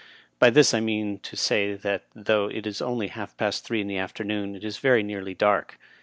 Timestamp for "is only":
2.65-3.09